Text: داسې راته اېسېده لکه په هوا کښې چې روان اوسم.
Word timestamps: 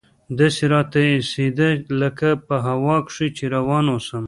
داسې 0.37 0.63
راته 0.73 0.99
اېسېده 1.13 1.69
لکه 2.01 2.29
په 2.47 2.55
هوا 2.67 2.97
کښې 3.07 3.27
چې 3.37 3.43
روان 3.55 3.85
اوسم. 3.93 4.19